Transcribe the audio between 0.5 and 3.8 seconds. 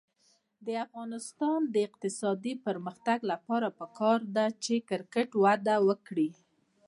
د افغانستان د اقتصادي پرمختګ لپاره